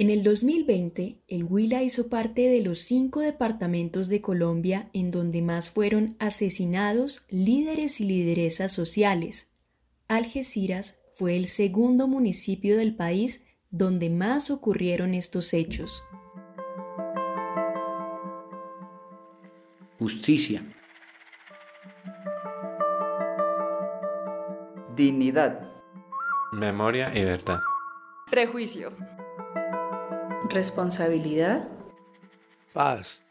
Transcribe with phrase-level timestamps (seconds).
[0.00, 5.42] En el 2020, el Huila hizo parte de los cinco departamentos de Colombia en donde
[5.42, 9.50] más fueron asesinados líderes y lideresas sociales.
[10.06, 16.04] Algeciras fue el segundo municipio del país donde más ocurrieron estos hechos.
[19.98, 20.62] Justicia.
[24.94, 25.72] Dignidad.
[26.52, 27.58] Memoria y verdad.
[28.30, 28.92] Prejuicio.
[30.44, 31.68] Responsabilidad.
[32.72, 33.24] Paz.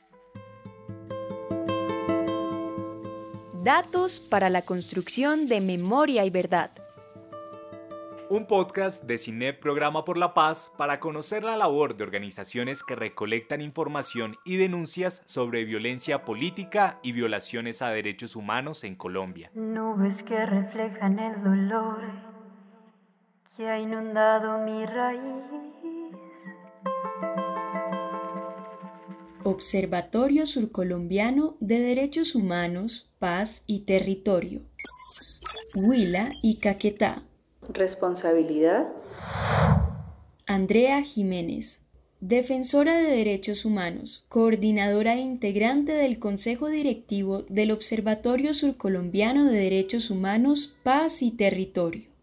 [3.63, 6.69] Datos para la construcción de memoria y verdad.
[8.29, 12.95] Un podcast de CINEP Programa por la Paz para conocer la labor de organizaciones que
[12.95, 19.49] recolectan información y denuncias sobre violencia política y violaciones a derechos humanos en Colombia.
[19.53, 22.01] Nubes que reflejan el dolor
[23.55, 25.96] que ha inundado mi raíz.
[29.49, 34.63] Observatorio Surcolombiano de Derechos Humanos, Paz y Territorio.
[35.73, 37.23] Huila y Caquetá.
[37.69, 38.89] Responsabilidad.
[40.47, 41.79] Andrea Jiménez,
[42.19, 50.09] defensora de derechos humanos, coordinadora e integrante del Consejo Directivo del Observatorio Surcolombiano de Derechos
[50.09, 52.16] Humanos, Paz y Territorio.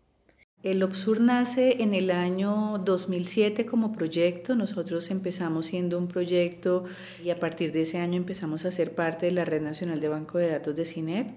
[0.64, 4.54] El OBSUR nace en el año 2007 como proyecto.
[4.54, 6.84] Nosotros empezamos siendo un proyecto
[7.22, 10.08] y a partir de ese año empezamos a ser parte de la Red Nacional de
[10.08, 11.32] Banco de Datos de CINEP.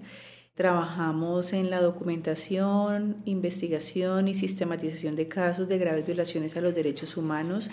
[0.54, 7.18] Trabajamos en la documentación, investigación y sistematización de casos de graves violaciones a los derechos
[7.18, 7.68] humanos.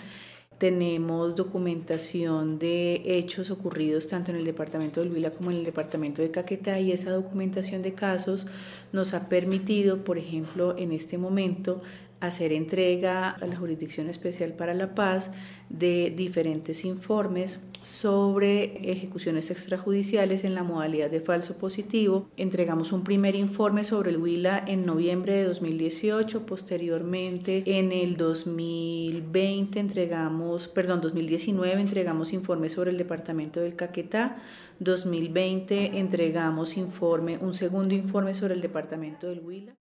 [0.58, 6.22] Tenemos documentación de hechos ocurridos tanto en el departamento del Huila como en el departamento
[6.22, 8.46] de Caquetá y esa documentación de casos
[8.90, 11.82] nos ha permitido, por ejemplo, en este momento
[12.20, 15.30] hacer entrega a la Jurisdicción Especial para la Paz
[15.68, 22.28] de diferentes informes sobre ejecuciones extrajudiciales en la modalidad de falso positivo.
[22.36, 29.78] Entregamos un primer informe sobre el Huila en noviembre de 2018, posteriormente en el 2020
[29.78, 34.42] entregamos, perdón, 2019 entregamos informe sobre el departamento del Caquetá,
[34.80, 39.76] 2020 entregamos informe, un segundo informe sobre el departamento del Huila.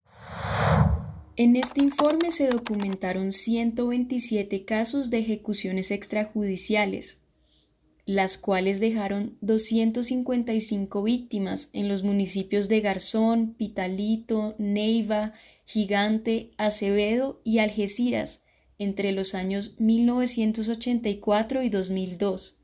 [1.38, 7.20] En este informe se documentaron 127 casos de ejecuciones extrajudiciales,
[8.06, 15.34] las cuales dejaron 255 víctimas en los municipios de Garzón, Pitalito, Neiva,
[15.66, 18.42] Gigante, Acevedo y Algeciras
[18.80, 22.56] entre los años 1984 y 2002.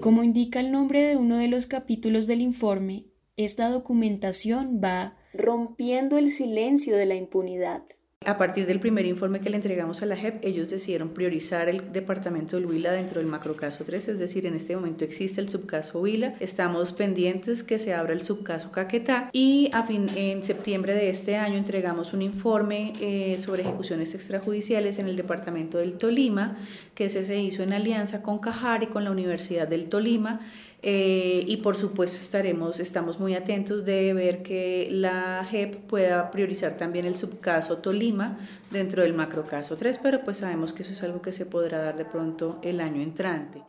[0.00, 3.04] Como indica el nombre de uno de los capítulos del informe,
[3.36, 7.82] esta documentación va rompiendo el silencio de la impunidad.
[8.26, 11.92] A partir del primer informe que le entregamos a la JEP, ellos decidieron priorizar el
[11.92, 16.00] departamento del Huila dentro del macrocaso 3, es decir, en este momento existe el subcaso
[16.00, 21.10] Huila, estamos pendientes que se abra el subcaso Caquetá y a fin, en septiembre de
[21.10, 26.56] este año entregamos un informe eh, sobre ejecuciones extrajudiciales en el departamento del Tolima,
[26.94, 30.40] que ese se hizo en alianza con Cajar y con la Universidad del Tolima
[30.86, 36.76] eh, y por supuesto estaremos, estamos muy atentos de ver que la JEP pueda priorizar
[36.76, 38.38] también el subcaso Tolima
[38.70, 41.96] dentro del macrocaso 3, pero pues sabemos que eso es algo que se podrá dar
[41.96, 43.62] de pronto el año entrante.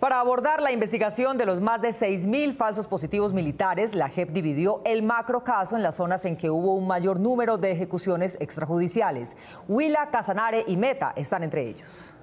[0.00, 4.80] Para abordar la investigación de los más de 6.000 falsos positivos militares, la JEP dividió
[4.86, 9.36] el macrocaso en las zonas en que hubo un mayor número de ejecuciones extrajudiciales.
[9.68, 12.14] Huila, Casanare y Meta están entre ellos.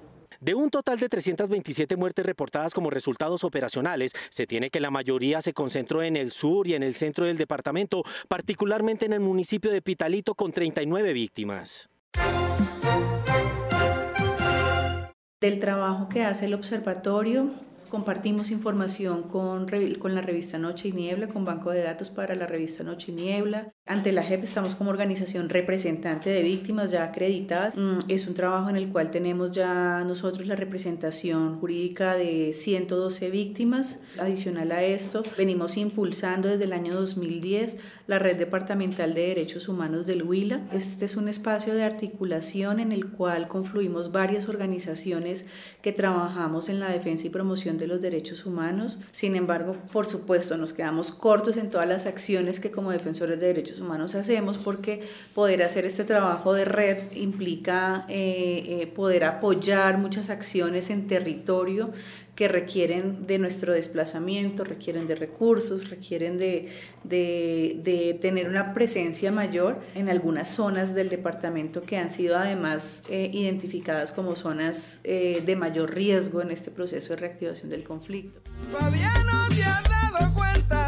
[0.46, 5.40] De un total de 327 muertes reportadas como resultados operacionales, se tiene que la mayoría
[5.40, 9.72] se concentró en el sur y en el centro del departamento, particularmente en el municipio
[9.72, 11.90] de Pitalito con 39 víctimas.
[15.40, 17.50] Del trabajo que hace el observatorio,
[17.88, 19.66] compartimos información con,
[19.98, 23.14] con, la revista Noche y Niebla, con Banco de Datos para la revista Noche y
[23.14, 23.72] Niebla.
[23.86, 27.76] Ante la JEP estamos como organización representante de víctimas ya acreditadas.
[27.76, 33.30] Mm, es un trabajo en el cual tenemos ya nosotros la representación jurídica de 112
[33.30, 34.00] víctimas.
[34.18, 40.06] Adicional a esto, venimos impulsando desde el año 2010 la Red Departamental de Derechos Humanos
[40.06, 40.66] del Huila.
[40.72, 45.46] Este es un espacio de articulación en el cual confluimos varias organizaciones
[45.82, 48.98] que trabajamos en la defensa y promoción de los derechos humanos.
[49.12, 53.46] Sin embargo, por supuesto, nos quedamos cortos en todas las acciones que como defensores de
[53.46, 55.02] derechos humanos hacemos porque
[55.34, 61.90] poder hacer este trabajo de red implica eh, eh, poder apoyar muchas acciones en territorio
[62.36, 66.68] que requieren de nuestro desplazamiento, requieren de recursos, requieren de,
[67.02, 73.30] de, tener una presencia mayor en algunas zonas del departamento que han sido además eh,
[73.32, 78.38] identificadas como zonas eh, de mayor riesgo en este proceso de reactivación del conflicto.
[78.70, 80.85] Todavía no te has dado cuenta,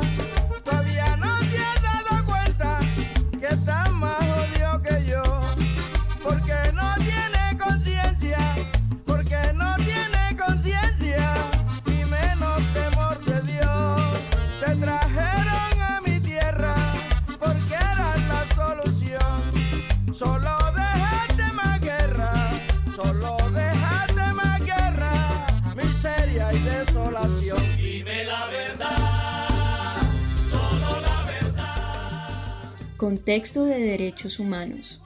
[32.99, 35.01] Contexto de derechos humanos.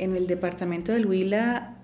[0.00, 1.76] En el departamento del Huila,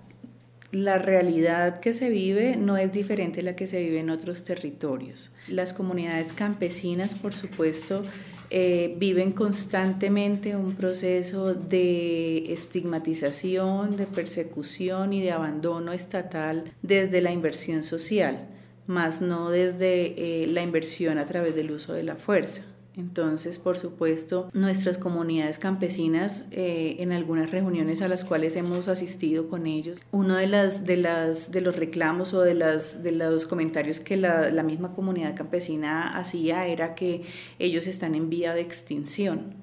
[0.73, 4.43] la realidad que se vive no es diferente a la que se vive en otros
[4.43, 5.31] territorios.
[5.47, 8.03] Las comunidades campesinas, por supuesto,
[8.49, 17.31] eh, viven constantemente un proceso de estigmatización, de persecución y de abandono estatal desde la
[17.31, 18.49] inversión social,
[18.85, 22.63] más no desde eh, la inversión a través del uso de la fuerza.
[22.97, 29.47] Entonces, por supuesto, nuestras comunidades campesinas, eh, en algunas reuniones a las cuales hemos asistido
[29.47, 33.45] con ellos, uno de, las, de, las, de los reclamos o de, las, de los
[33.47, 37.23] comentarios que la, la misma comunidad campesina hacía era que
[37.59, 39.60] ellos están en vía de extinción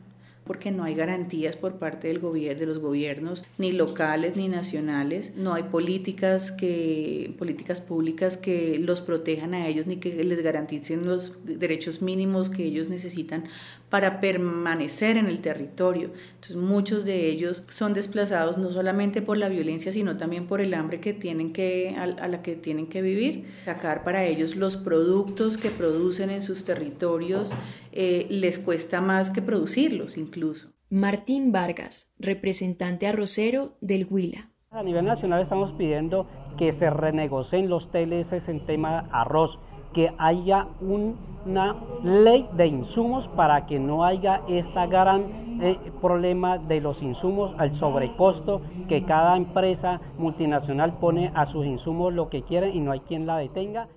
[0.48, 5.34] porque no hay garantías por parte del gobierno, de los gobiernos, ni locales ni nacionales,
[5.36, 11.06] no hay políticas que políticas públicas que los protejan a ellos ni que les garanticen
[11.06, 13.44] los derechos mínimos que ellos necesitan
[13.90, 16.10] para permanecer en el territorio.
[16.34, 20.74] Entonces, muchos de ellos son desplazados no solamente por la violencia, sino también por el
[20.74, 24.76] hambre que tienen que a, a la que tienen que vivir, sacar para ellos los
[24.76, 27.52] productos que producen en sus territorios
[28.00, 30.72] eh, les cuesta más que producirlos incluso.
[30.88, 34.52] Martín Vargas, representante arrocero del Huila.
[34.70, 39.58] A nivel nacional estamos pidiendo que se renegocien los TLS en tema arroz,
[39.92, 41.74] que haya una
[42.04, 47.74] ley de insumos para que no haya este gran eh, problema de los insumos, al
[47.74, 53.00] sobrecosto que cada empresa multinacional pone a sus insumos lo que quieren y no hay
[53.00, 53.88] quien la detenga.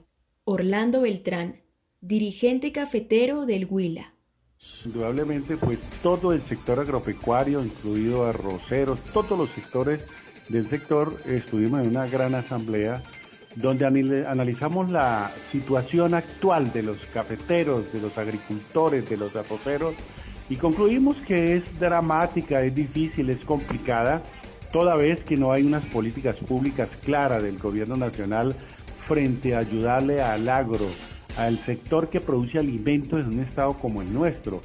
[0.44, 1.62] Orlando Beltrán,
[2.02, 4.14] dirigente cafetero del Huila.
[4.86, 10.06] Indudablemente, pues todo el sector agropecuario, incluido arroceros, todos los sectores
[10.50, 13.04] del sector, estuvimos en una gran asamblea
[13.56, 13.86] donde
[14.28, 19.94] analizamos la situación actual de los cafeteros, de los agricultores, de los arroceros
[20.50, 24.24] y concluimos que es dramática, es difícil, es complicada,
[24.72, 28.56] toda vez que no hay unas políticas públicas claras del gobierno nacional
[29.06, 30.88] frente a ayudarle al agro,
[31.38, 34.62] al sector que produce alimentos en un estado como el nuestro.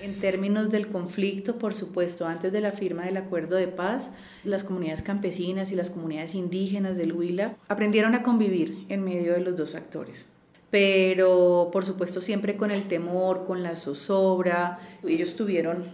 [0.00, 4.12] En términos del conflicto, por supuesto, antes de la firma del acuerdo de paz,
[4.44, 9.40] las comunidades campesinas y las comunidades indígenas del Huila aprendieron a convivir en medio de
[9.40, 10.30] los dos actores.
[10.70, 14.78] Pero, por supuesto, siempre con el temor, con la zozobra.
[15.02, 15.84] Ellos tuvieron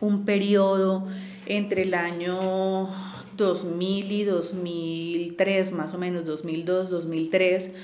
[0.00, 1.06] un periodo
[1.46, 2.88] entre el año
[3.40, 7.74] 2000 y 2003, más o menos 2002, 2003,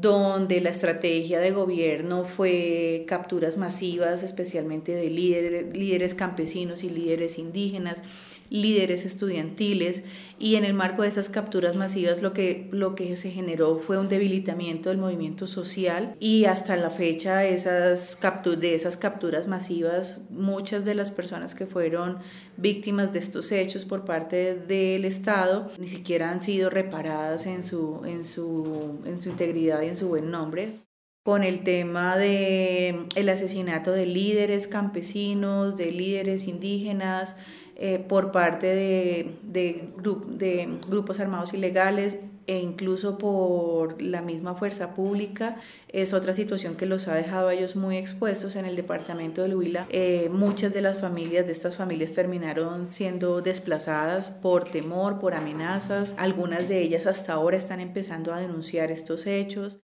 [0.00, 7.38] donde la estrategia de gobierno fue capturas masivas, especialmente de líderes, líderes campesinos y líderes
[7.38, 8.02] indígenas,
[8.50, 10.02] líderes estudiantiles,
[10.38, 13.96] y en el marco de esas capturas masivas lo que, lo que se generó fue
[13.96, 18.18] un debilitamiento del movimiento social y hasta la fecha esas
[18.58, 22.18] de esas capturas masivas, muchas de las personas que fueron
[22.56, 28.02] víctimas de estos hechos por parte del Estado ni siquiera han sido reparadas en su,
[28.04, 30.84] en su, en su integridad en su buen nombre
[31.24, 37.36] con el tema de el asesinato de líderes campesinos, de líderes indígenas,
[37.76, 39.88] eh, por parte de, de,
[40.28, 45.56] de, grupos armados ilegales e incluso por la misma fuerza pública.
[45.88, 49.56] Es otra situación que los ha dejado a ellos muy expuestos en el departamento de
[49.56, 49.86] Huila.
[49.90, 56.14] Eh, muchas de las familias, de estas familias, terminaron siendo desplazadas por temor, por amenazas.
[56.18, 59.80] Algunas de ellas hasta ahora están empezando a denunciar estos hechos.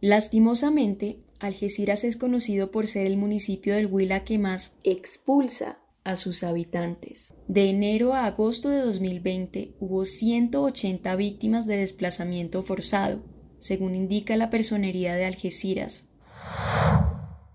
[0.00, 6.44] Lastimosamente, Algeciras es conocido por ser el municipio del Huila que más expulsa a sus
[6.44, 7.34] habitantes.
[7.48, 13.22] De enero a agosto de 2020 hubo 180 víctimas de desplazamiento forzado,
[13.58, 16.08] según indica la Personería de Algeciras.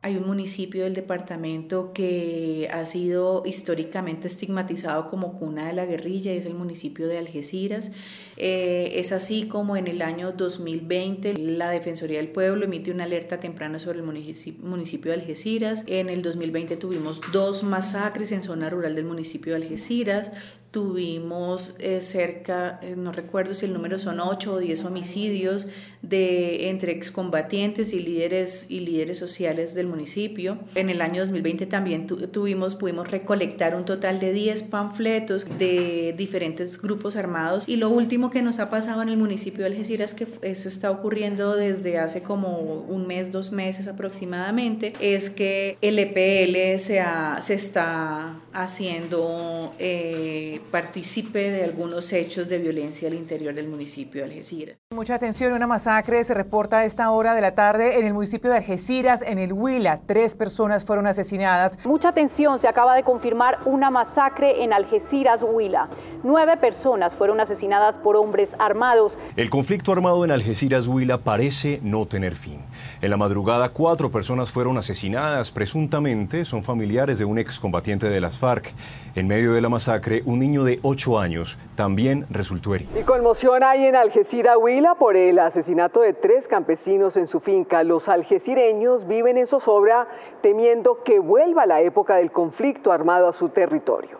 [0.03, 6.34] Hay un municipio del departamento que ha sido históricamente estigmatizado como cuna de la guerrilla,
[6.34, 7.91] y es el municipio de Algeciras.
[8.36, 13.39] Eh, es así como en el año 2020 la Defensoría del Pueblo emite una alerta
[13.39, 15.84] temprana sobre el municipio, municipio de Algeciras.
[15.86, 20.31] En el 2020 tuvimos dos masacres en zona rural del municipio de Algeciras,
[20.71, 25.67] tuvimos eh, cerca, eh, no recuerdo si el número son 8 o 10 homicidios
[26.01, 30.59] de, entre excombatientes y líderes, y líderes sociales del municipio.
[30.75, 36.81] En el año 2020 también tuvimos, pudimos recolectar un total de 10 panfletos de diferentes
[36.81, 37.67] grupos armados.
[37.67, 40.89] Y lo último que nos ha pasado en el municipio de Algeciras, que eso está
[40.89, 47.03] ocurriendo desde hace como un mes, dos meses aproximadamente, es que el EPL se,
[47.41, 49.73] se está haciendo...
[49.77, 54.77] Eh, participe de algunos hechos de violencia al interior del municipio de Algeciras.
[54.93, 58.49] Mucha atención, una masacre se reporta a esta hora de la tarde en el municipio
[58.49, 60.01] de Algeciras, en el Huila.
[60.05, 61.79] Tres personas fueron asesinadas.
[61.85, 65.89] Mucha atención, se acaba de confirmar una masacre en Algeciras, Huila.
[66.23, 69.17] Nueve personas fueron asesinadas por hombres armados.
[69.35, 72.59] El conflicto armado en Algeciras, Huila parece no tener fin.
[73.01, 78.37] En la madrugada, cuatro personas fueron asesinadas, presuntamente son familiares de un excombatiente de las
[78.37, 78.73] FARC.
[79.15, 82.91] En medio de la masacre, un niño de 8 años también resultó herido.
[83.00, 87.84] Y conmoción hay en Algeciras, Huila, por el asesinato de tres campesinos en su finca.
[87.84, 90.08] Los algecireños viven en zozobra
[90.41, 94.20] temiendo que vuelva la época del conflicto armado a su territorio.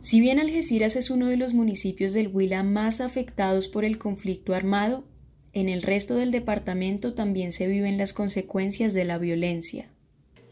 [0.00, 4.54] Si bien Algeciras es uno de los municipios del Huila más afectados por el conflicto
[4.54, 5.04] armado,
[5.52, 9.90] en el resto del departamento también se viven las consecuencias de la violencia.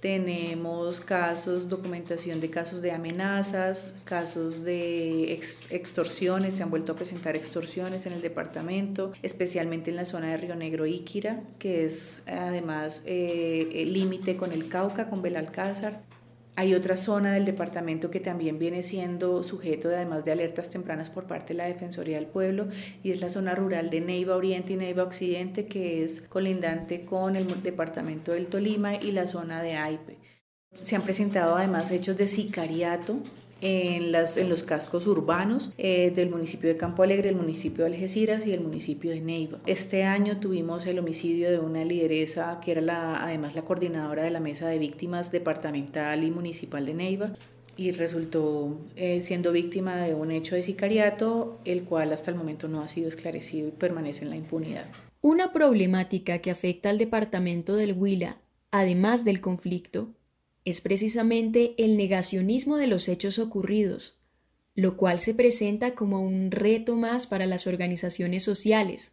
[0.00, 5.33] Tenemos casos, documentación de casos de amenazas, casos de
[5.71, 10.37] extorsiones, se han vuelto a presentar extorsiones en el departamento, especialmente en la zona de
[10.37, 16.07] Río Negro Íquira, que es además eh, límite con el Cauca, con Belalcázar.
[16.58, 21.08] Hay otra zona del departamento que también viene siendo sujeto de, además de alertas tempranas
[21.08, 22.66] por parte de la Defensoría del Pueblo
[23.04, 27.36] y es la zona rural de Neiva Oriente y Neiva Occidente que es colindante con
[27.36, 30.18] el departamento del Tolima y la zona de Aipe.
[30.82, 33.20] Se han presentado además hechos de sicariato
[33.60, 38.52] en, los cascos urbanos eh, del municipio de Campo Alegre, el municipio de Algeciras y
[38.52, 39.58] el municipio de Neiva.
[39.66, 44.30] Este año tuvimos el homicidio de una lideresa que era la, además la coordinadora de
[44.30, 47.32] la mesa de víctimas departamental y municipal de Neiva
[47.76, 52.66] y resultó eh, siendo víctima de un hecho de sicariato, el cual hasta el momento
[52.66, 54.86] no ha sido esclarecido y permanece en la impunidad.
[55.20, 58.38] Una problemática que afecta al departamento del Huila,
[58.72, 60.10] además del conflicto,
[60.64, 64.18] es precisamente el negacionismo de los hechos ocurridos,
[64.74, 69.12] lo cual se presenta como un reto más para las organizaciones sociales.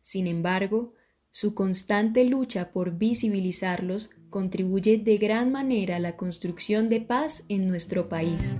[0.00, 0.94] Sin embargo,
[1.30, 7.68] su constante lucha por visibilizarlos contribuye de gran manera a la construcción de paz en
[7.68, 8.56] nuestro país.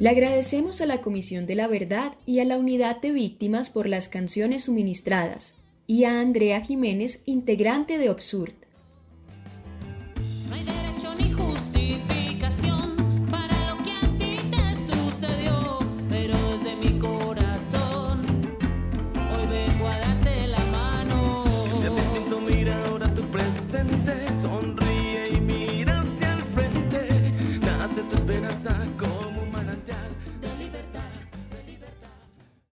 [0.00, 3.86] Le agradecemos a la Comisión de la Verdad y a la Unidad de Víctimas por
[3.86, 5.54] las canciones suministradas
[5.86, 8.54] y a Andrea Jiménez, integrante de Absurd.